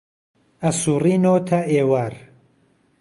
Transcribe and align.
ئەسوڕێنۆ 0.63 1.33
تا 1.47 1.59
ئێوار 1.73 2.13